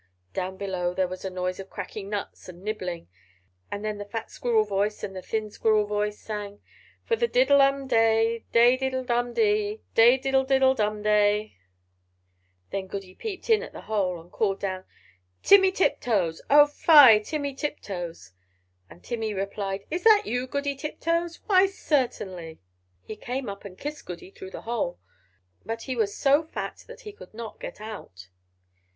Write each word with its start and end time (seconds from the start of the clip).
Down 0.33 0.57
below 0.57 0.95
there 0.95 1.07
was 1.07 1.23
a 1.23 1.29
noise 1.29 1.59
of 1.59 1.69
cracking 1.69 2.09
nuts 2.09 2.49
and 2.49 2.63
nibbling; 2.63 3.07
and 3.69 3.85
then 3.85 3.99
the 3.99 4.05
fat 4.05 4.31
squirrel 4.31 4.63
voice 4.63 5.03
and 5.03 5.15
the 5.15 5.21
thin 5.21 5.51
squirrel 5.51 5.85
voice 5.85 6.19
sang 6.19 6.59
"For 7.05 7.15
the 7.15 7.27
diddlum 7.27 7.87
day 7.87 8.45
Day 8.51 8.77
diddle 8.77 9.03
dum 9.03 9.31
di! 9.33 9.81
Day 9.93 10.17
diddle 10.17 10.43
diddle 10.43 10.73
dum 10.73 11.03
day!" 11.03 11.59
Then 12.71 12.87
Goody 12.87 13.13
peeped 13.13 13.47
in 13.47 13.61
at 13.61 13.73
the 13.73 13.81
hole, 13.81 14.19
and 14.19 14.31
called 14.31 14.59
down 14.59 14.85
"Timmy 15.43 15.71
Tiptoes! 15.71 16.41
Oh 16.49 16.65
fie, 16.65 17.19
Timmy 17.19 17.53
Tiptoes!" 17.53 18.31
And 18.89 19.03
Timmy 19.03 19.35
replied, 19.35 19.85
"Is 19.91 20.03
that 20.05 20.25
you, 20.25 20.47
Goody 20.47 20.73
Tiptoes? 20.75 21.41
Why, 21.45 21.67
certainly!" 21.67 22.59
He 23.03 23.15
came 23.15 23.47
up 23.47 23.65
and 23.65 23.77
kissed 23.77 24.07
Goody 24.07 24.31
through 24.31 24.49
the 24.49 24.61
hole; 24.63 24.97
but 25.63 25.83
he 25.83 25.95
was 25.95 26.17
so 26.17 26.41
fat 26.41 26.85
that 26.87 27.01
he 27.01 27.11
could 27.13 27.35
not 27.35 27.59
get 27.59 27.79
out. 27.79 28.29